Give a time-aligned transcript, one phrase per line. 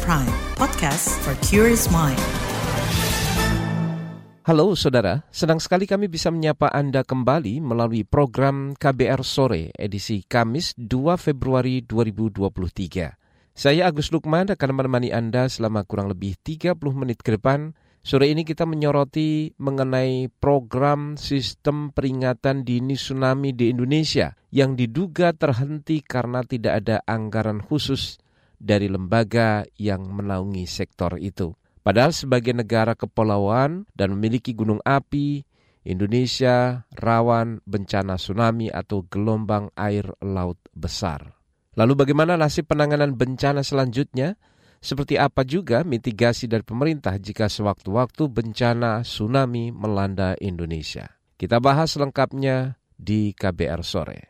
[0.00, 2.16] Prime, podcast for curious mind.
[4.48, 10.72] Halo saudara, senang sekali kami bisa menyapa Anda kembali melalui program KBR Sore edisi Kamis
[10.80, 13.52] 2 Februari 2023.
[13.52, 18.42] Saya Agus Lukman akan menemani Anda selama kurang lebih 30 menit ke depan Sore ini
[18.42, 26.82] kita menyoroti mengenai program sistem peringatan dini tsunami di Indonesia yang diduga terhenti karena tidak
[26.82, 28.18] ada anggaran khusus
[28.62, 31.50] dari lembaga yang menaungi sektor itu.
[31.82, 35.42] Padahal sebagai negara kepulauan dan memiliki gunung api,
[35.82, 41.34] Indonesia rawan bencana tsunami atau gelombang air laut besar.
[41.74, 44.38] Lalu bagaimana nasib penanganan bencana selanjutnya?
[44.82, 51.06] Seperti apa juga mitigasi dari pemerintah jika sewaktu-waktu bencana tsunami melanda Indonesia?
[51.38, 54.20] Kita bahas lengkapnya di KBR sore.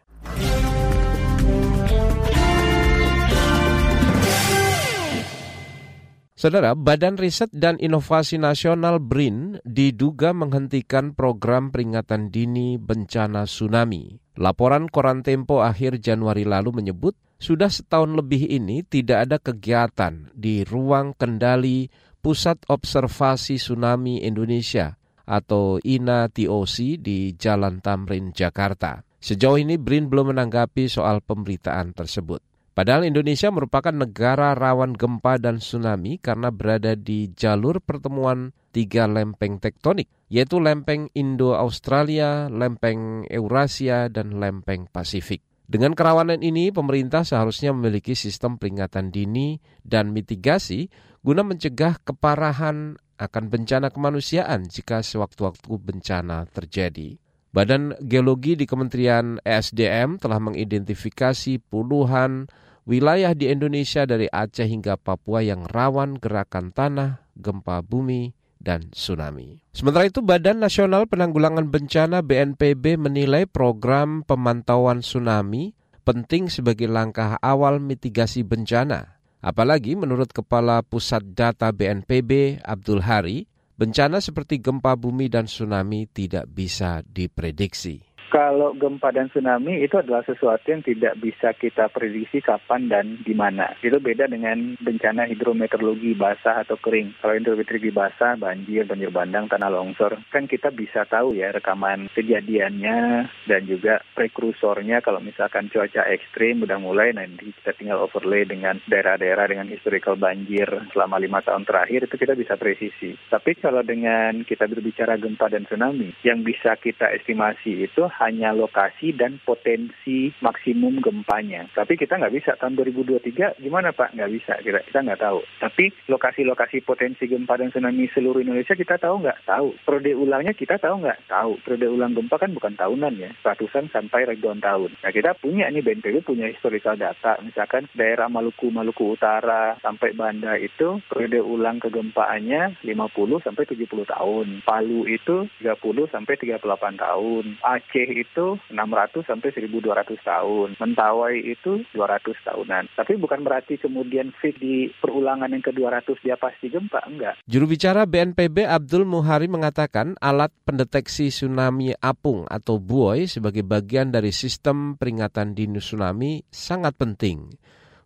[6.42, 14.18] Saudara, Badan Riset dan Inovasi Nasional BRIN diduga menghentikan program peringatan dini bencana tsunami.
[14.42, 20.66] Laporan Koran Tempo akhir Januari lalu menyebut sudah setahun lebih ini tidak ada kegiatan di
[20.66, 21.86] ruang kendali
[22.18, 29.06] Pusat Observasi Tsunami Indonesia atau INA TOC di Jalan Tamrin, Jakarta.
[29.22, 32.42] Sejauh ini BRIN belum menanggapi soal pemberitaan tersebut.
[32.72, 39.60] Padahal Indonesia merupakan negara rawan gempa dan tsunami karena berada di jalur pertemuan tiga lempeng
[39.60, 45.44] tektonik, yaitu lempeng Indo-Australia, lempeng Eurasia, dan lempeng Pasifik.
[45.68, 50.88] Dengan kerawanan ini, pemerintah seharusnya memiliki sistem peringatan dini dan mitigasi
[51.20, 57.21] guna mencegah keparahan akan bencana kemanusiaan jika sewaktu-waktu bencana terjadi.
[57.52, 62.48] Badan Geologi di Kementerian ESDM telah mengidentifikasi puluhan
[62.88, 69.60] wilayah di Indonesia dari Aceh hingga Papua yang rawan gerakan tanah, gempa bumi, dan tsunami.
[69.76, 75.76] Sementara itu, Badan Nasional Penanggulangan Bencana BNPB menilai program pemantauan tsunami
[76.08, 79.20] penting sebagai langkah awal mitigasi bencana.
[79.44, 86.46] Apalagi menurut Kepala Pusat Data BNPB Abdul Hari, bencana seperti gempa bumi dan tsunami tidak
[86.48, 92.88] bisa diprediksi kalau gempa dan tsunami itu adalah sesuatu yang tidak bisa kita prediksi kapan
[92.88, 93.76] dan di mana.
[93.84, 97.12] Itu beda dengan bencana hidrometeorologi basah atau kering.
[97.20, 103.28] Kalau hidrometeorologi basah, banjir, banjir bandang, tanah longsor, kan kita bisa tahu ya rekaman kejadiannya
[103.52, 109.44] dan juga prekursornya kalau misalkan cuaca ekstrim udah mulai nanti kita tinggal overlay dengan daerah-daerah
[109.44, 110.64] dengan historical banjir
[110.96, 113.12] selama lima tahun terakhir itu kita bisa presisi.
[113.28, 119.10] Tapi kalau dengan kita berbicara gempa dan tsunami, yang bisa kita estimasi itu hanya lokasi
[119.12, 121.66] dan potensi maksimum gempanya.
[121.74, 124.14] Tapi kita nggak bisa tahun 2023 gimana Pak?
[124.14, 125.40] Nggak bisa, kita kita nggak tahu.
[125.58, 129.42] Tapi lokasi-lokasi potensi gempa dan tsunami seluruh Indonesia kita tahu nggak?
[129.44, 129.68] Tahu.
[129.82, 131.26] Periode ulangnya kita tahu nggak?
[131.26, 131.52] Tahu.
[131.66, 134.94] Periode ulang gempa kan bukan tahunan ya, ratusan sampai ribuan tahun.
[135.02, 137.40] Nah kita punya ini BNPB punya historical data.
[137.42, 144.46] Misalkan daerah Maluku, Maluku Utara sampai Banda itu periode ulang kegempaannya 50 sampai 70 tahun.
[144.62, 146.62] Palu itu 30 sampai 38
[147.00, 147.44] tahun.
[147.64, 150.68] Aceh itu 600 sampai 1200 tahun.
[150.76, 152.84] Mentawai itu 200 tahunan.
[152.92, 157.40] Tapi bukan berarti kemudian fit di perulangan yang ke-200 dia pasti gempa, enggak.
[157.48, 164.30] Juru bicara BNPB Abdul Muhari mengatakan alat pendeteksi tsunami apung atau buoy sebagai bagian dari
[164.30, 167.48] sistem peringatan dini tsunami sangat penting.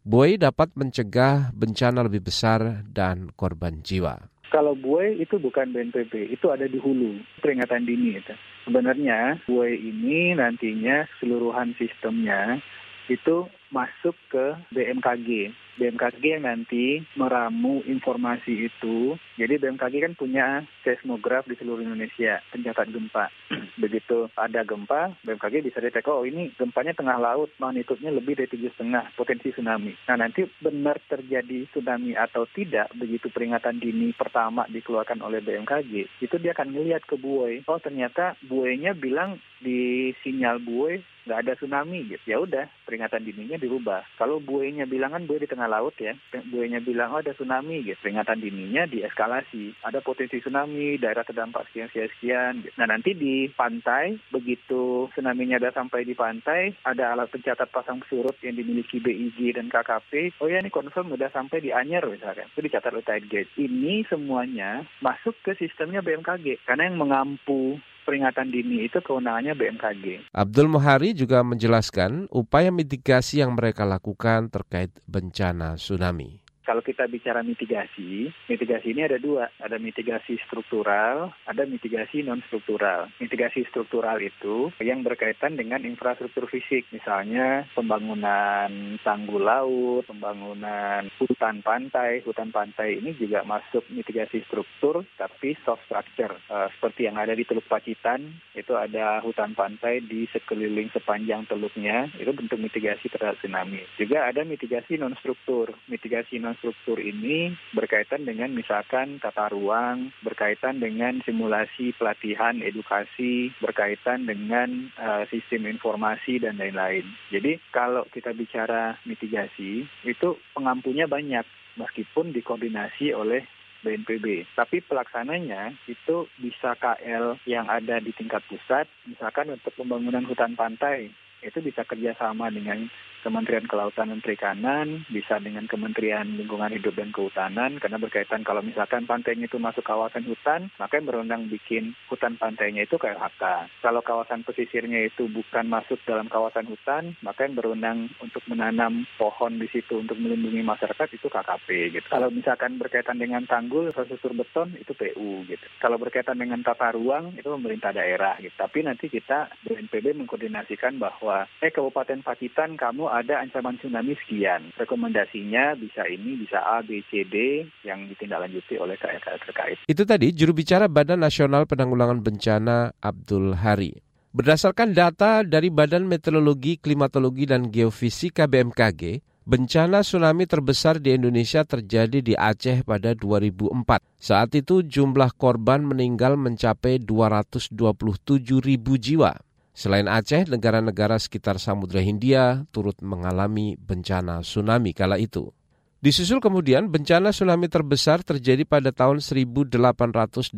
[0.06, 4.35] Buoy dapat mencegah bencana lebih besar dan korban jiwa.
[4.46, 8.34] Kalau buoy itu bukan BNPB, itu ada di hulu, peringatan dini itu.
[8.62, 12.62] Sebenarnya buoy ini nantinya keseluruhan sistemnya
[13.10, 15.50] itu masuk ke BMKG.
[15.76, 19.16] BMKG yang nanti meramu informasi itu.
[19.36, 20.46] Jadi BMKG kan punya
[20.80, 23.28] seismograf di seluruh Indonesia, pencatat gempa.
[23.82, 28.72] Begitu ada gempa, BMKG bisa detek, oh ini gempanya tengah laut, magnitudnya lebih dari tujuh
[28.72, 29.92] setengah, potensi tsunami.
[30.08, 36.36] Nah nanti benar terjadi tsunami atau tidak, begitu peringatan dini pertama dikeluarkan oleh BMKG, itu
[36.40, 37.60] dia akan melihat ke buoy.
[37.68, 42.22] Oh ternyata buoynya bilang di sinyal buoy nggak ada tsunami gitu.
[42.24, 44.06] Ya udah, peringatan dininya dirubah.
[44.14, 46.14] Kalau buoynya bilang kan buoy di tengah laut ya,
[46.50, 47.98] buoynya bilang oh ada tsunami gitu.
[48.02, 49.76] Peringatan dininya dieskalasi.
[49.82, 52.52] Ada potensi tsunami, daerah terdampak sekian sekian sekian.
[52.64, 52.74] Gitu.
[52.78, 58.36] Nah nanti di pantai begitu tsunami-nya ada sampai di pantai, ada alat pencatat pasang surut
[58.42, 60.38] yang dimiliki BIG dan KKP.
[60.42, 62.48] Oh ya ini confirm udah sampai di Anyer misalkan.
[62.52, 63.52] Itu dicatat oleh tide gauge.
[63.58, 70.30] Ini semuanya masuk ke sistemnya BMKG karena yang mengampu peringatan dini itu kewenangannya BMKG.
[70.30, 76.45] Abdul Muhari juga menjelaskan upaya mitigasi yang mereka lakukan terkait bencana tsunami.
[76.66, 83.06] Kalau kita bicara mitigasi, mitigasi ini ada dua, ada mitigasi struktural, ada mitigasi non struktural.
[83.22, 92.26] Mitigasi struktural itu yang berkaitan dengan infrastruktur fisik, misalnya pembangunan tanggul laut, pembangunan hutan pantai.
[92.26, 96.34] Hutan pantai ini juga masuk mitigasi struktur, tapi soft structure.
[96.50, 102.10] Uh, seperti yang ada di Teluk Pacitan, itu ada hutan pantai di sekeliling sepanjang teluknya,
[102.18, 103.86] itu bentuk mitigasi terhadap tsunami.
[103.94, 105.70] Juga ada mitigasi non struktur.
[105.86, 114.26] Mitigasi non struktur ini berkaitan dengan misalkan tata ruang, berkaitan dengan simulasi pelatihan, edukasi, berkaitan
[114.26, 117.04] dengan uh, sistem informasi dan lain-lain.
[117.30, 121.44] Jadi kalau kita bicara mitigasi, itu pengampunya banyak
[121.76, 123.44] meskipun dikoordinasi oleh
[123.84, 124.50] BNPB.
[124.58, 131.12] Tapi pelaksananya itu bisa KL yang ada di tingkat pusat, misalkan untuk pembangunan hutan pantai,
[131.44, 132.90] itu bisa kerjasama dengan
[133.24, 139.06] Kementerian Kelautan dan Perikanan, bisa dengan Kementerian Lingkungan Hidup dan Kehutanan, karena berkaitan kalau misalkan
[139.06, 143.70] pantainya itu masuk kawasan hutan, maka yang berundang bikin hutan pantainya itu KLHK.
[143.82, 149.58] Kalau kawasan pesisirnya itu bukan masuk dalam kawasan hutan, maka yang berundang untuk menanam pohon
[149.58, 151.68] di situ untuk melindungi masyarakat itu KKP.
[151.98, 152.06] Gitu.
[152.06, 155.46] Kalau misalkan berkaitan dengan tanggul, infrastruktur beton itu PU.
[155.46, 155.66] Gitu.
[155.80, 158.36] Kalau berkaitan dengan tata ruang itu pemerintah daerah.
[158.38, 158.54] Gitu.
[158.54, 164.72] Tapi nanti kita BNPB mengkoordinasikan bahwa, eh Kabupaten Pacitan kamu ada ancaman tsunami sekian.
[164.76, 169.76] Rekomendasinya bisa ini, bisa A, B, C, D yang ditindaklanjuti oleh KLKL terkait.
[169.88, 173.92] Itu tadi juru bicara Badan Nasional Penanggulangan Bencana Abdul Hari.
[174.36, 182.18] Berdasarkan data dari Badan Meteorologi, Klimatologi, dan Geofisika BMKG, bencana tsunami terbesar di Indonesia terjadi
[182.18, 184.02] di Aceh pada 2004.
[184.18, 189.45] Saat itu jumlah korban meninggal mencapai 227 ribu jiwa.
[189.76, 195.52] Selain Aceh, negara-negara sekitar Samudra Hindia turut mengalami bencana tsunami kala itu.
[196.00, 200.56] Disusul kemudian bencana tsunami terbesar terjadi pada tahun 1883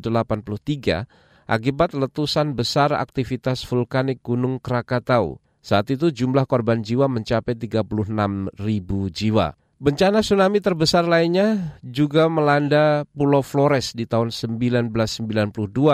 [1.51, 5.43] akibat letusan besar aktivitas vulkanik Gunung Krakatau.
[5.67, 9.59] Saat itu jumlah korban jiwa mencapai 36 ribu jiwa.
[9.79, 14.91] Bencana tsunami terbesar lainnya juga melanda Pulau Flores di tahun 1992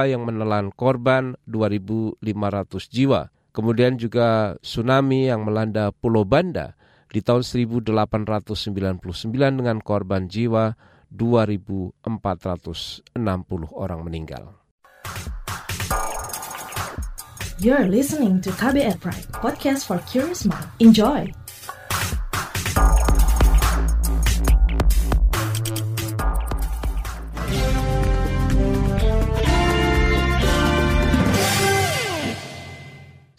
[0.08, 2.16] yang menelan korban 2.500
[2.88, 3.28] jiwa.
[3.52, 6.72] Kemudian juga tsunami yang melanda Pulau Banda
[7.12, 9.04] di tahun 1899
[9.60, 10.72] dengan korban jiwa
[11.12, 12.08] 2.460
[13.68, 14.64] orang meninggal.
[17.60, 20.72] You're listening to KBR Pride, podcast for curious mind.
[20.80, 21.43] Enjoy!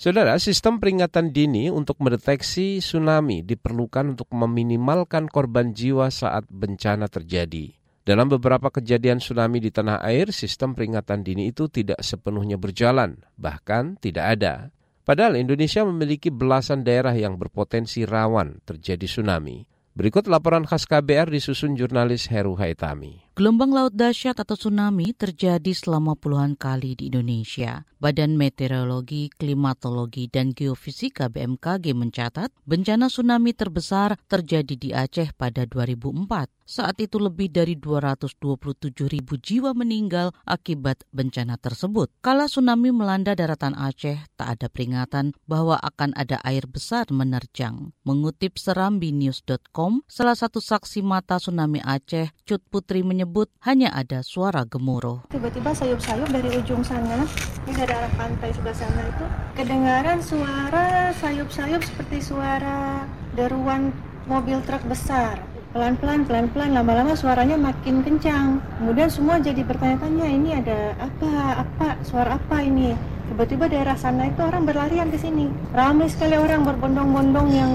[0.05, 7.73] Saudara, sistem peringatan dini untuk mendeteksi tsunami diperlukan untuk meminimalkan korban jiwa saat bencana terjadi.
[8.05, 13.97] Dalam beberapa kejadian tsunami di tanah air, sistem peringatan dini itu tidak sepenuhnya berjalan, bahkan
[13.97, 14.69] tidak ada.
[15.01, 19.65] Padahal Indonesia memiliki belasan daerah yang berpotensi rawan terjadi tsunami.
[19.97, 23.24] Berikut laporan khas KBR disusun jurnalis Heru Haitami.
[23.35, 27.83] Gelombang laut dahsyat atau tsunami terjadi selama puluhan kali di Indonesia.
[27.99, 36.47] Badan Meteorologi, Klimatologi, dan Geofisika BMKG mencatat bencana tsunami terbesar terjadi di Aceh pada 2004.
[36.65, 42.09] Saat itu lebih dari 227 ribu jiwa meninggal akibat bencana tersebut.
[42.23, 47.91] Kala tsunami melanda daratan Aceh, tak ada peringatan bahwa akan ada air besar menerjang.
[48.07, 53.24] Mengutip serambinews.com, salah satu saksi mata tsunami Aceh, Cut Putri menyebut
[53.65, 55.25] hanya ada suara gemuruh.
[55.33, 57.25] Tiba-tiba sayup-sayup dari ujung sana,
[57.65, 59.25] ini dari arah pantai sebelah sana itu,
[59.57, 63.03] kedengaran suara sayup-sayup seperti suara
[63.33, 63.89] deruan
[64.29, 65.41] mobil truk besar.
[65.75, 68.63] Pelan-pelan pelan-pelan lama-lama suaranya makin kencang.
[68.79, 71.67] Kemudian semua jadi bertanya-tanya ini ada apa?
[71.67, 71.99] Apa?
[72.07, 72.95] Suara apa ini
[73.31, 75.49] tiba-tiba daerah sana itu orang berlarian ke sini.
[75.71, 77.71] Ramai sekali orang berbondong-bondong yang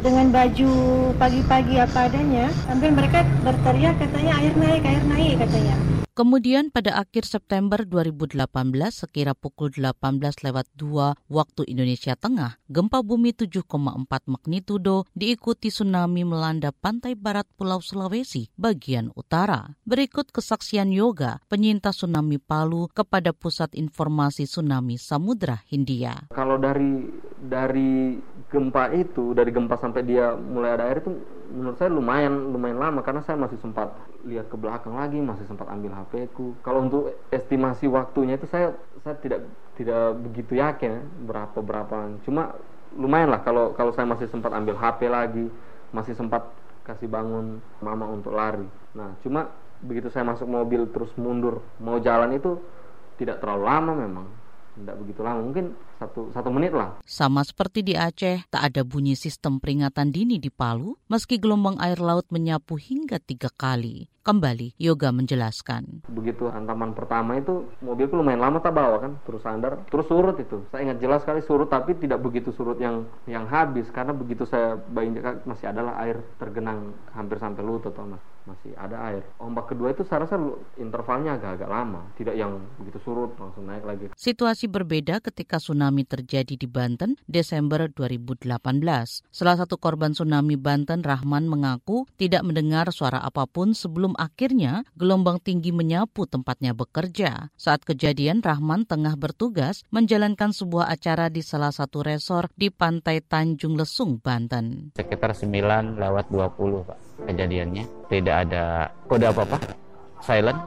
[0.00, 0.72] dengan baju
[1.20, 5.76] pagi-pagi apa adanya sambil mereka berteriak katanya air naik air naik katanya
[6.18, 8.42] Kemudian pada akhir September 2018
[8.90, 10.18] sekira pukul 18
[10.50, 17.78] lewat 2 waktu Indonesia Tengah, gempa bumi 7,4 magnitudo diikuti tsunami melanda pantai barat Pulau
[17.78, 19.78] Sulawesi bagian utara.
[19.86, 26.34] Berikut kesaksian Yoga, penyintas tsunami Palu kepada Pusat Informasi Tsunami Samudra Hindia.
[26.34, 27.06] Kalau dari
[27.46, 28.18] dari
[28.48, 31.12] gempa itu, dari gempa sampai dia mulai ada air itu
[31.52, 33.92] menurut saya lumayan lumayan lama karena saya masih sempat
[34.24, 36.56] lihat ke belakang lagi masih sempat ambil HP ku.
[36.64, 38.72] Kalau untuk estimasi waktunya itu saya
[39.04, 39.44] saya tidak
[39.76, 42.16] tidak begitu yakin ya, berapa berapa.
[42.24, 42.56] Cuma
[42.96, 45.52] lumayan lah kalau kalau saya masih sempat ambil HP lagi
[45.92, 46.48] masih sempat
[46.88, 48.64] kasih bangun mama untuk lari.
[48.96, 49.52] Nah cuma
[49.84, 52.58] begitu saya masuk mobil terus mundur mau jalan itu
[53.20, 54.26] tidak terlalu lama memang
[54.82, 57.02] tidak begitu lama mungkin satu satu menit lah.
[57.02, 61.98] Sama seperti di Aceh, tak ada bunyi sistem peringatan dini di Palu, meski gelombang air
[61.98, 64.06] laut menyapu hingga tiga kali.
[64.28, 66.04] Kembali, Yoga menjelaskan.
[66.12, 70.68] Begitu hantaman pertama itu, mobilku lumayan lama tak bawa kan, terus sandar, terus surut itu.
[70.68, 74.76] Saya ingat jelas sekali surut, tapi tidak begitu surut yang yang habis, karena begitu saya
[74.76, 78.20] bayangkan masih adalah air tergenang hampir sampai lutut, mas.
[78.48, 79.22] Masih ada air.
[79.36, 80.40] Ombak kedua itu saya rasa
[80.80, 84.08] intervalnya agak-agak lama, tidak yang begitu surut langsung naik lagi.
[84.16, 88.56] Situasi berbeda ketika tsunami terjadi di Banten Desember 2018.
[89.28, 95.42] Salah satu korban tsunami Banten, Rahman, mengaku tidak mendengar suara apa pun sebelum akhirnya gelombang
[95.44, 97.52] tinggi menyapu tempatnya bekerja.
[97.58, 103.76] Saat kejadian, Rahman tengah bertugas menjalankan sebuah acara di salah satu resor di pantai Tanjung
[103.76, 104.94] Lesung, Banten.
[104.94, 107.84] Sekitar 9 lewat 20, Pak, kejadiannya.
[108.08, 109.58] Tidak ada kode apa-apa,
[110.22, 110.60] silent.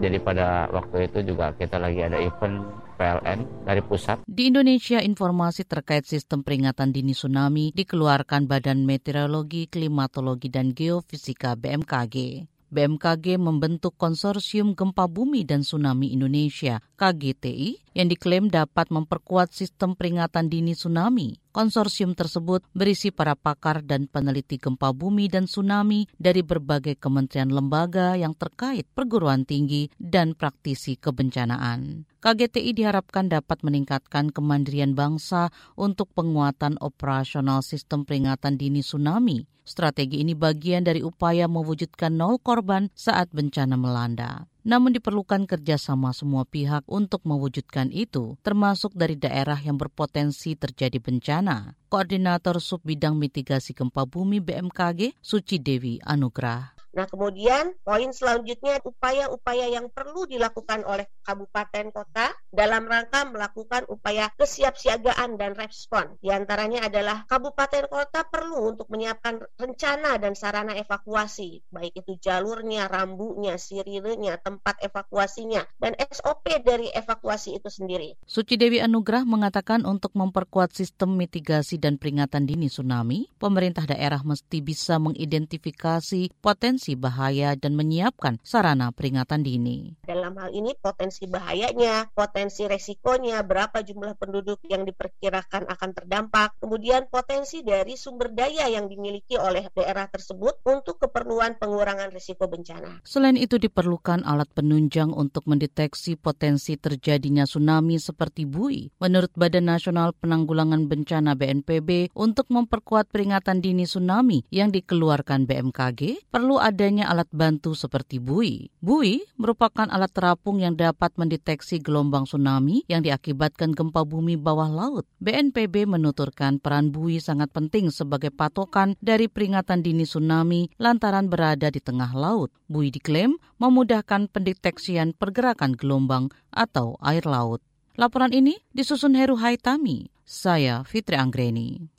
[0.00, 2.64] Jadi pada waktu itu juga kita lagi ada event
[2.96, 4.24] PLN dari pusat.
[4.24, 12.48] Di Indonesia, informasi terkait sistem peringatan dini tsunami dikeluarkan Badan Meteorologi, Klimatologi, dan Geofisika BMKG.
[12.74, 20.50] BMKG membentuk konsorsium gempa bumi dan tsunami Indonesia KGTI yang diklaim dapat memperkuat sistem peringatan
[20.50, 21.38] dini tsunami.
[21.54, 28.18] Konsorsium tersebut berisi para pakar dan peneliti gempa bumi dan tsunami dari berbagai kementerian lembaga
[28.18, 32.10] yang terkait perguruan tinggi dan praktisi kebencanaan.
[32.18, 39.46] KGTI diharapkan dapat meningkatkan kemandirian bangsa untuk penguatan operasional sistem peringatan dini tsunami.
[39.64, 44.50] Strategi ini bagian dari upaya mewujudkan nol korban saat bencana melanda.
[44.64, 51.76] Namun diperlukan kerjasama semua pihak untuk mewujudkan itu, termasuk dari daerah yang berpotensi terjadi bencana.
[51.92, 56.83] Koordinator Sub Bidang Mitigasi Gempa Bumi BMKG, Suci Dewi Anugrah.
[56.94, 64.30] Nah, kemudian poin selanjutnya upaya-upaya yang perlu dilakukan oleh kabupaten kota dalam rangka melakukan upaya
[64.38, 66.14] kesiapsiagaan dan respon.
[66.22, 72.86] Di antaranya adalah kabupaten kota perlu untuk menyiapkan rencana dan sarana evakuasi, baik itu jalurnya,
[72.86, 78.14] rambunya, sirirenya, tempat evakuasinya, dan SOP dari evakuasi itu sendiri.
[78.22, 84.62] Suci Dewi Anugrah mengatakan untuk memperkuat sistem mitigasi dan peringatan dini tsunami, pemerintah daerah mesti
[84.62, 89.96] bisa mengidentifikasi potensi potensi bahaya dan menyiapkan sarana peringatan dini.
[90.04, 97.08] Dalam hal ini potensi bahayanya, potensi resikonya, berapa jumlah penduduk yang diperkirakan akan terdampak, kemudian
[97.08, 103.00] potensi dari sumber daya yang dimiliki oleh daerah tersebut untuk keperluan pengurangan risiko bencana.
[103.00, 108.92] Selain itu diperlukan alat penunjang untuk mendeteksi potensi terjadinya tsunami seperti bui.
[109.00, 116.60] Menurut Badan Nasional Penanggulangan Bencana BNPB, untuk memperkuat peringatan dini tsunami yang dikeluarkan BMKG, perlu
[116.60, 118.74] ada adanya alat bantu seperti bui.
[118.82, 125.06] Bui merupakan alat terapung yang dapat mendeteksi gelombang tsunami yang diakibatkan gempa bumi bawah laut.
[125.22, 131.78] BNPB menuturkan peran bui sangat penting sebagai patokan dari peringatan dini tsunami lantaran berada di
[131.78, 132.50] tengah laut.
[132.66, 137.62] Bui diklaim memudahkan pendeteksian pergerakan gelombang atau air laut.
[137.94, 140.10] Laporan ini disusun Heru Haitami.
[140.26, 141.93] Saya Fitri Anggreni.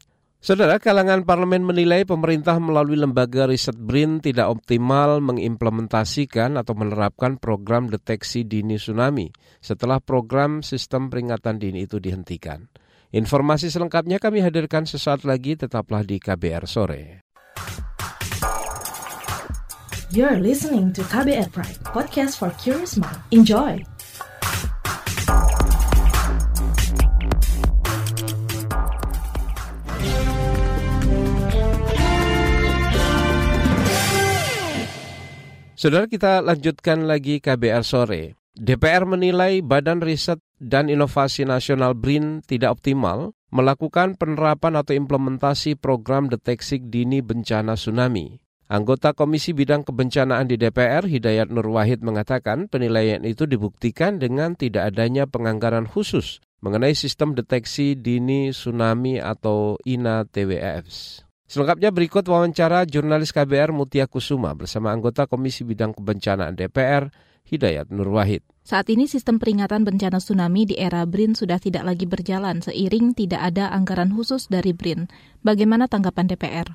[0.45, 7.89] Saudara, kalangan parlemen menilai pemerintah melalui lembaga riset BRIN tidak optimal mengimplementasikan atau menerapkan program
[7.89, 12.69] deteksi dini tsunami setelah program sistem peringatan dini itu dihentikan.
[13.09, 17.25] Informasi selengkapnya kami hadirkan sesaat lagi, tetaplah di KBR Sore.
[20.13, 23.17] You're listening to KBR Pride, podcast for curious mind.
[23.33, 23.94] Enjoy!
[35.85, 38.33] Saudara kita lanjutkan lagi KBR sore.
[38.57, 46.25] DPR menilai Badan Riset dan Inovasi Nasional BRIN tidak optimal melakukan penerapan atau implementasi program
[46.25, 48.41] deteksi dini bencana tsunami.
[48.65, 54.89] Anggota Komisi Bidang Kebencanaan di DPR, Hidayat Nur Wahid mengatakan penilaian itu dibuktikan dengan tidak
[54.89, 61.25] adanya penganggaran khusus mengenai sistem deteksi dini tsunami atau INA TWFs.
[61.45, 67.13] Selengkapnya berikut wawancara jurnalis KBR Mutia Kusuma bersama anggota Komisi Bidang Kebencanaan DPR,
[67.45, 68.41] Hidayat Nur Wahid.
[68.65, 73.45] Saat ini sistem peringatan bencana tsunami di era BRIN sudah tidak lagi berjalan seiring tidak
[73.53, 75.05] ada anggaran khusus dari BRIN.
[75.45, 76.65] Bagaimana tanggapan DPR?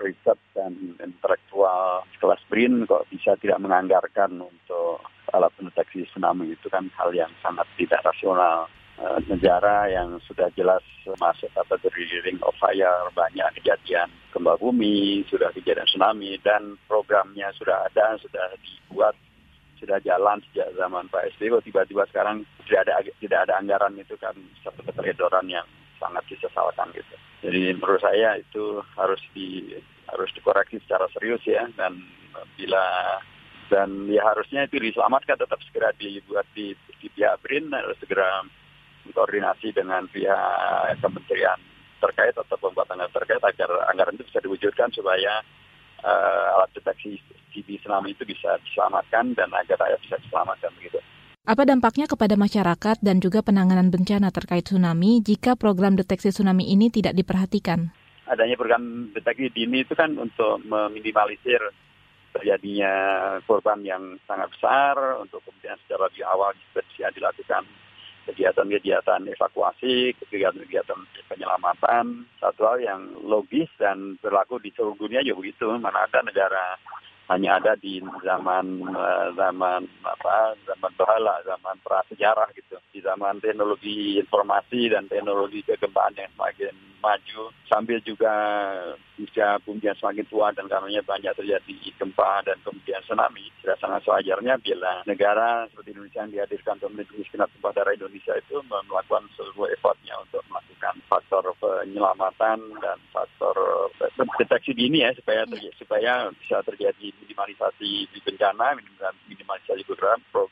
[0.00, 5.04] Riset dan intelektual kelas BRIN kok bisa tidak menganggarkan untuk
[5.36, 8.64] alat pendeteksi tsunami itu kan hal yang sangat tidak rasional.
[8.96, 10.80] Eh, negara yang sudah jelas
[11.20, 13.44] masuk kategori ring of fire banyak
[14.46, 19.18] gempa bumi, sudah kejadian tsunami, dan programnya sudah ada, sudah dibuat,
[19.82, 21.58] sudah jalan sejak zaman Pak SBY.
[21.66, 25.66] Tiba-tiba sekarang tidak ada tidak ada anggaran itu kan satu keteledoran yang
[25.98, 27.14] sangat disesalkan gitu.
[27.42, 29.74] Jadi menurut saya itu harus di
[30.06, 31.98] harus dikoreksi secara serius ya dan
[32.54, 33.18] bila
[33.66, 36.70] dan ya harusnya itu diselamatkan tetap segera dibuat di,
[37.02, 38.46] di pihak BRIN harus segera
[39.10, 41.58] koordinasi dengan pihak kementerian
[42.00, 45.40] terkait atau pembuatan terkait agar anggaran itu bisa diwujudkan supaya
[46.04, 47.20] uh, alat deteksi
[47.56, 51.00] di tsunami itu bisa diselamatkan dan agar rakyat bisa diselamatkan begitu.
[51.46, 56.90] Apa dampaknya kepada masyarakat dan juga penanganan bencana terkait tsunami jika program deteksi tsunami ini
[56.90, 57.94] tidak diperhatikan?
[58.26, 61.62] Adanya program deteksi dini itu kan untuk meminimalisir
[62.34, 62.92] terjadinya
[63.46, 67.62] korban yang sangat besar, untuk kemudian secara di awal bisa dilakukan
[68.26, 70.98] kegiatan-kegiatan evakuasi, kegiatan-kegiatan
[71.30, 75.66] penyelamatan, satu hal yang logis dan berlaku di seluruh dunia juga begitu.
[75.78, 76.76] Mana ada negara
[77.26, 84.14] hanya ada di zaman uh, zaman apa zaman bahala zaman prasejarah gitu di zaman teknologi
[84.22, 88.32] informasi dan teknologi kegempaan yang semakin maju sambil juga
[89.16, 94.60] bisa bumi semakin tua dan karenanya banyak terjadi gempa dan kemudian tsunami sudah sangat sewajarnya
[94.60, 99.72] bila negara seperti Indonesia yang dihadirkan untuk melindungi segenap tumpah darah Indonesia itu melakukan seluruh
[99.72, 103.56] effortnya untuk melakukan faktor penyelamatan dan faktor
[104.36, 110.48] deteksi dini ya supaya terjadi, supaya bisa terjadi minimalisasi bencana minimalisasi namanya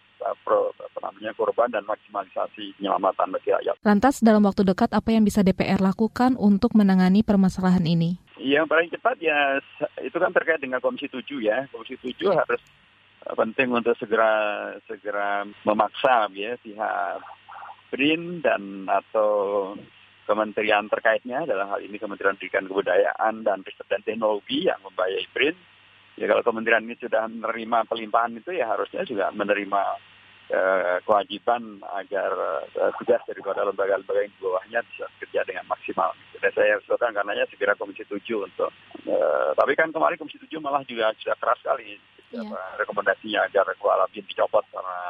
[1.54, 3.76] korban dan maksimalisasi penyelamatan bagi rakyat.
[3.86, 8.16] Lantas dalam waktu dekat apa yang bisa DPR lakukan untuk menangani permasalahan ini?
[8.40, 9.62] Yang paling cepat ya
[10.02, 11.70] itu kan terkait dengan Komisi 7 ya.
[11.70, 12.62] Komisi 7 harus
[13.26, 14.32] eh, penting untuk segera
[14.90, 17.22] segera memaksa ya pihak
[17.94, 19.30] BRIN dan atau
[20.26, 25.54] kementerian terkaitnya dalam hal ini Kementerian Pendidikan Kebudayaan dan Riset dan Teknologi yang membayai BRIN.
[26.14, 30.13] Ya kalau kementerian ini sudah menerima pelimpahan itu ya harusnya juga menerima eh,
[31.04, 32.30] kewajiban agar
[32.76, 36.10] eh, tugas daripada lembaga-lembaga yang di bawahnya bisa bekerja dengan maksimal.
[36.36, 38.68] Dan saya usulkan karenanya segera Komisi 7 untuk,
[39.08, 41.96] uh, tapi kan kemarin Komisi 7 malah juga sudah keras sekali
[42.36, 42.76] yeah.
[42.76, 45.00] rekomendasinya agar kuala bin dicopot karena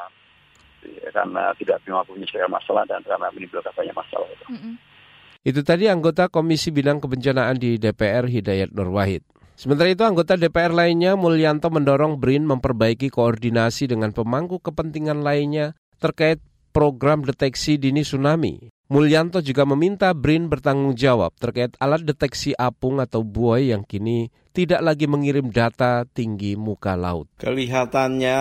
[0.86, 4.28] ya, karena tidak menyelesaikan masalah dan karena menimbulkan banyak masalah.
[4.30, 4.46] Itu.
[4.46, 4.74] Mm -hmm.
[5.44, 9.33] Itu tadi anggota Komisi Bidang Kebencanaan di DPR Hidayat Nur Wahid.
[9.54, 16.42] Sementara itu, anggota DPR lainnya Mulyanto mendorong BRIN memperbaiki koordinasi dengan pemangku kepentingan lainnya terkait
[16.74, 18.74] program deteksi dini tsunami.
[18.90, 24.84] Mulyanto juga meminta BRIN bertanggung jawab terkait alat deteksi apung atau buoy yang kini tidak
[24.84, 27.30] lagi mengirim data tinggi muka laut.
[27.40, 28.38] Kelihatannya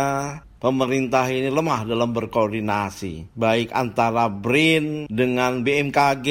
[0.64, 6.28] pemerintah ini lemah dalam berkoordinasi, baik antara BRIN dengan BMKG,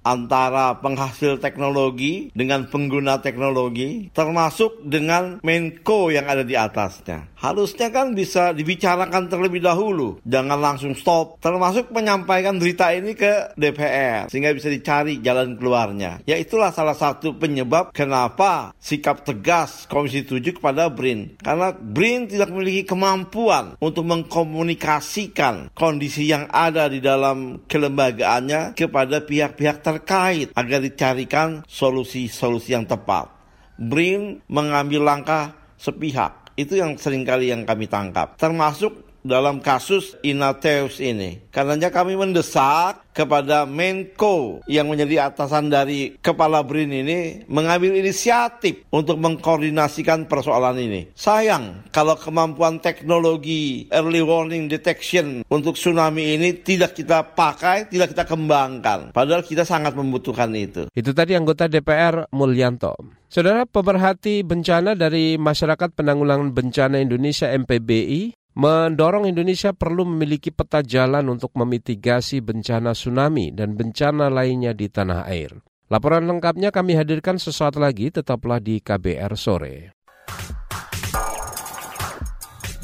[0.00, 7.28] antara penghasil teknologi dengan pengguna teknologi, termasuk dengan Menko yang ada di atasnya.
[7.36, 14.32] Harusnya kan bisa dibicarakan terlebih dahulu, jangan langsung stop, termasuk menyampaikan berita ini ke DPR,
[14.32, 16.24] sehingga bisa dicari jalan keluarnya.
[16.24, 21.36] Ya itulah salah satu penyebab kenapa sikap tegas Komisi 7 kepada BRIN.
[21.44, 29.80] Karena BRIN tidak memiliki kemampuan untuk mengkomunikasikan kondisi yang ada di dalam kelembagaannya kepada pihak-pihak
[29.80, 33.30] terkait agar dicarikan solusi-solusi yang tepat.
[33.78, 36.54] BRIN mengambil langkah sepihak.
[36.54, 38.38] Itu yang sering kali yang kami tangkap.
[38.38, 41.40] Termasuk dalam kasus Inateus ini.
[41.48, 49.16] Karenanya kami mendesak kepada Menko yang menjadi atasan dari Kepala BRIN ini mengambil inisiatif untuk
[49.16, 51.00] mengkoordinasikan persoalan ini.
[51.16, 58.28] Sayang kalau kemampuan teknologi early warning detection untuk tsunami ini tidak kita pakai, tidak kita
[58.28, 59.16] kembangkan.
[59.16, 60.92] Padahal kita sangat membutuhkan itu.
[60.92, 62.92] Itu tadi anggota DPR Mulyanto.
[63.30, 71.26] Saudara pemerhati bencana dari Masyarakat Penanggulangan Bencana Indonesia MPBI mendorong Indonesia perlu memiliki peta jalan
[71.30, 75.54] untuk memitigasi bencana tsunami dan bencana lainnya di tanah air.
[75.92, 79.92] Laporan lengkapnya kami hadirkan sesuatu lagi, tetaplah di KBR sore.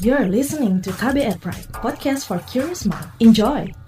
[0.01, 3.05] You're listening to KBR Pride, podcast for curious mind.
[3.21, 3.80] Enjoy!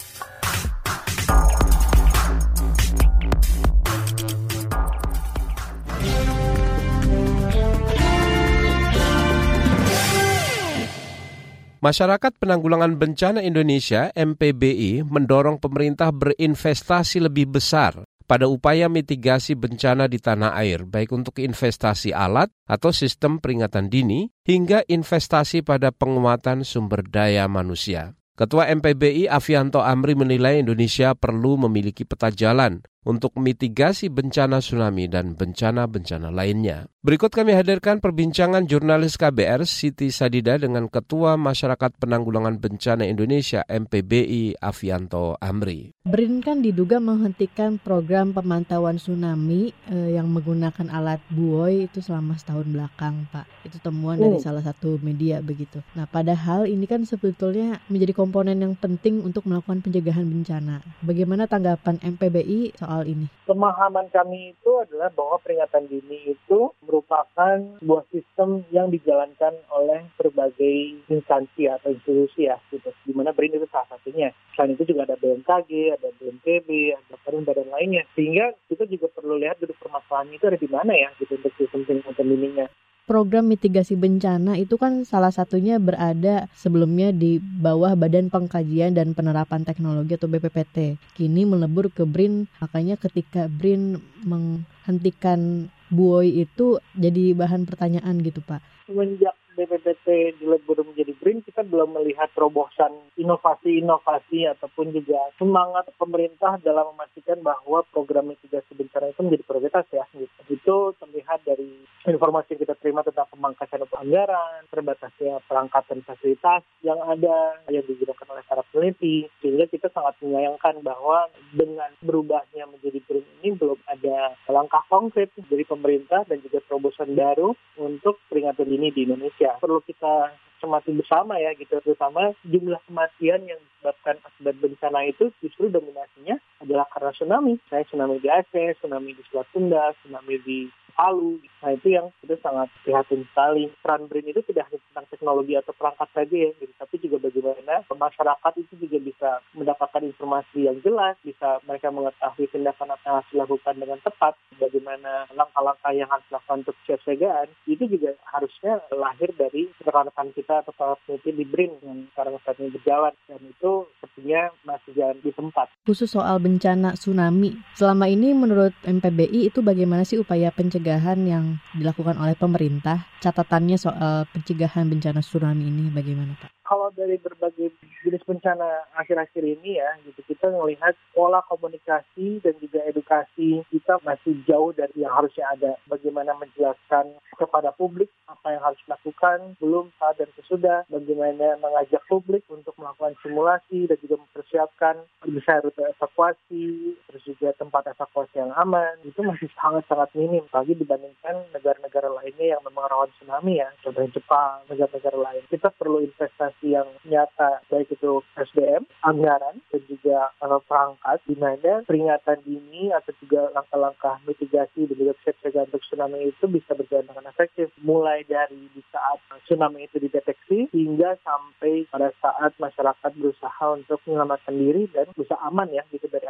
[11.83, 20.15] Masyarakat Penanggulangan Bencana Indonesia MPBI mendorong pemerintah berinvestasi lebih besar pada upaya mitigasi bencana di
[20.15, 27.03] tanah air, baik untuk investasi alat atau sistem peringatan dini, hingga investasi pada penguatan sumber
[27.03, 28.15] daya manusia.
[28.39, 35.35] Ketua MPBI Avianto Amri menilai Indonesia perlu memiliki peta jalan untuk mitigasi bencana tsunami dan
[35.35, 36.87] bencana-bencana lainnya.
[37.03, 44.55] Berikut kami hadirkan perbincangan jurnalis KBR Siti Sadida dengan Ketua Masyarakat Penanggulangan Bencana Indonesia MPBI
[44.63, 45.91] Avianto Amri.
[46.07, 52.71] BRIN kan diduga menghentikan program pemantauan tsunami eh, yang menggunakan alat buoy itu selama setahun
[52.71, 53.67] belakang, Pak.
[53.67, 54.43] Itu temuan dari oh.
[54.43, 55.83] salah satu media begitu.
[55.99, 60.79] Nah, padahal ini kan sebetulnya menjadi komponen yang penting untuk melakukan pencegahan bencana.
[61.03, 63.25] Bagaimana tanggapan MPBI soal ini?
[63.49, 71.01] Pemahaman kami itu adalah bahwa peringatan dini itu merupakan sebuah sistem yang dijalankan oleh berbagai
[71.10, 72.93] instansi atau institusi ya gitu.
[73.10, 74.29] Di mana BRIN itu salah satunya.
[74.53, 78.06] Selain itu juga ada BMKG, ada BNPB, ada badan-badan lainnya.
[78.13, 81.82] Sehingga kita juga perlu lihat duduk permasalahannya itu ada di mana ya gitu untuk sistem
[81.89, 82.67] peringatan dininya
[83.03, 89.67] program mitigasi bencana itu kan salah satunya berada sebelumnya di bawah Badan Pengkajian dan Penerapan
[89.67, 90.95] Teknologi atau BPPT.
[91.15, 98.63] Kini melebur ke BRIN, makanya ketika BRIN menghentikan buoy itu jadi bahan pertanyaan gitu Pak.
[98.87, 102.89] Semenjak BPPT dilebur menjadi BRIN, kita belum melihat terobosan
[103.19, 110.03] inovasi-inovasi ataupun juga semangat pemerintah dalam memastikan bahwa program mitigasi bencana itu menjadi prioritas ya.
[110.15, 110.39] Gitu.
[110.49, 116.99] Itu terlihat dari informasi yang kita terima tentang pemangkasan anggaran, terbatasnya perangkat dan fasilitas yang
[117.03, 123.27] ada yang digunakan oleh para peneliti, sehingga kita sangat menyayangkan bahwa dengan berubahnya menjadi BRIN
[123.41, 129.07] ini belum ada langkah konkret dari pemerintah dan juga terobosan baru untuk peringatan dini di
[129.07, 129.23] Indonesia.
[129.23, 135.31] Indonesia perlu kita cermati bersama ya gitu terutama jumlah kematian yang disebabkan akibat bencana itu
[135.43, 137.54] justru dominasinya adalah karena tsunami.
[137.67, 140.60] Saya tsunami di Aceh, tsunami di Selat Sunda, tsunami di
[140.93, 141.41] Palu.
[141.65, 143.65] Nah itu yang itu sangat prihatin sekali.
[143.82, 146.73] Peran BRIN itu tidak hanya tentang teknologi atau perangkat saja ya, gitu.
[146.78, 152.93] tapi juga bagaimana masyarakat itu juga bisa mendapatkan informasi yang jelas, bisa mereka mengetahui tindakan
[152.93, 158.13] apa yang harus dilakukan dengan tepat, bagaimana langkah-langkah yang harus dilakukan untuk siagaan, itu juga
[158.30, 163.13] harusnya lahir dari rekan-rekan kita atau para peneliti di BRIN yang sekarang saat ini berjalan.
[163.26, 165.67] Dan itu sepertinya masih jalan di tempat.
[165.89, 171.45] Khusus soal bencana tsunami, selama ini menurut MPBI itu bagaimana sih upaya pencegahan pencegahan yang
[171.73, 173.08] dilakukan oleh pemerintah?
[173.23, 176.52] Catatannya soal pencegahan bencana tsunami ini bagaimana Pak?
[176.63, 182.84] Kalau dari berbagai jenis bencana akhir-akhir ini ya, gitu kita melihat pola komunikasi dan juga
[182.88, 185.76] edukasi kita masih jauh dari yang harusnya ada.
[185.88, 188.10] Bagaimana menjelaskan kepada publik
[188.43, 193.95] apa yang harus dilakukan belum saat dan sesudah, bagaimana mengajak publik untuk melakukan simulasi dan
[194.03, 194.99] juga mempersiapkan
[195.32, 200.41] bisa rute evakuasi, terus juga tempat evakuasi yang aman, itu masih sangat-sangat minim.
[200.49, 205.45] Bagi dibandingkan negara-negara lainnya yang memang rawan tsunami ya, contohnya Jepang, negara-negara lain.
[205.45, 211.86] Kita perlu investasi yang nyata, baik itu SDM, anggaran, dan juga uh, perangkat, di mana
[211.86, 217.30] peringatan dini atau juga langkah-langkah mitigasi dan juga siap-siaga untuk tsunami itu bisa berjalan dengan
[217.30, 217.69] efektif.
[217.86, 224.58] Mulai dari di saat tsunami itu dideteksi, hingga sampai pada saat masyarakat berusaha untuk menyelamatkan
[224.58, 226.26] diri dan bisa aman ya gitu dari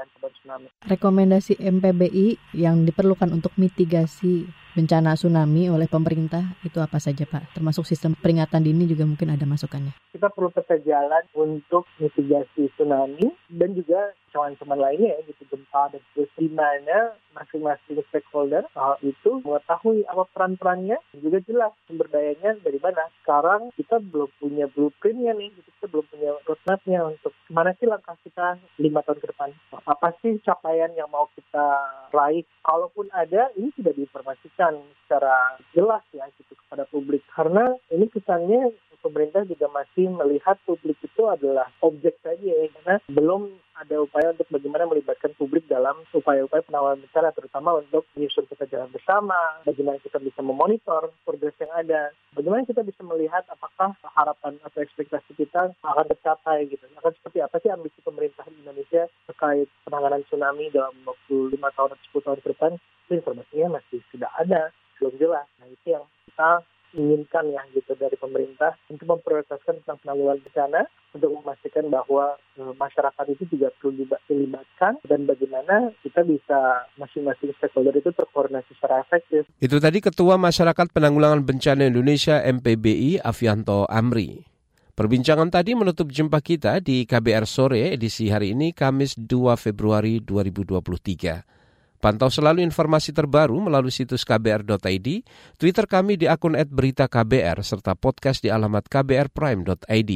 [0.53, 0.69] tsunami.
[0.85, 7.57] Rekomendasi MPBI yang diperlukan untuk mitigasi bencana tsunami oleh pemerintah itu apa saja Pak?
[7.57, 9.93] Termasuk sistem peringatan dini juga mungkin ada masukannya.
[10.23, 15.99] Kita perlu peta jalan untuk mitigasi tsunami dan juga ancaman-ancaman lainnya ya gitu gempa dan
[16.15, 22.79] terus di mana masing-masing stakeholder hal itu mengetahui apa peran-perannya juga jelas sumber dayanya dari
[22.79, 23.11] mana.
[23.21, 25.69] Sekarang kita belum punya blueprintnya nih, gitu.
[25.75, 29.49] kita belum punya roadmapnya untuk mana sih langkah kita lima tahun ke depan.
[29.85, 31.67] Apa sih capaian yang mau kita
[32.15, 32.47] raih?
[32.63, 37.21] Kalaupun ada, ini tidak diinformasikan secara jelas ya gitu kepada publik.
[37.29, 38.71] Karena ini kesannya
[39.03, 44.47] pemerintah juga masih melihat publik itu adalah objek saja ya, karena belum ada upaya untuk
[44.53, 49.35] bagaimana melibatkan publik dalam upaya-upaya penanganan bencana, terutama untuk menyusun kita jalan bersama,
[49.65, 55.35] bagaimana kita bisa memonitor progres yang ada, bagaimana kita bisa melihat apakah harapan atau ekspektasi
[55.35, 60.69] kita akan tercapai gitu, akan seperti apa sih ambisi pemerintah di Indonesia terkait penanganan tsunami
[60.69, 62.71] dalam waktu lima tahun atau 10 tahun ke depan,
[63.09, 64.69] informasinya masih tidak ada,
[65.01, 65.49] belum jelas.
[65.59, 66.61] Nah itu yang kita
[66.93, 70.81] inginkan ya gitu dari pemerintah untuk memprioritaskan tentang penanggulangan bencana
[71.13, 77.97] untuk memastikan bahwa e, masyarakat itu juga perlu dilibatkan dan bagaimana kita bisa masing-masing stakeholder
[77.97, 79.49] itu terkoordinasi secara efektif.
[79.57, 84.45] Itu tadi Ketua Masyarakat Penanggulangan Bencana Indonesia MPBI Avianto Amri.
[84.93, 91.62] Perbincangan tadi menutup jumpa kita di KBR Sore edisi hari ini Kamis 2 Februari 2023.
[92.03, 95.07] Pantau selalu informasi terbaru melalui situs kbr.id,
[95.55, 100.11] Twitter kami di akun @beritaKBR serta podcast di alamat kbrprime.id.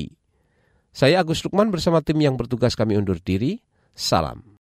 [0.91, 3.63] Saya Agus Lukman bersama tim yang bertugas kami undur diri.
[3.95, 4.60] Salam.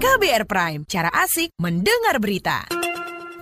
[0.00, 2.77] KBR Prime, cara asik mendengar berita.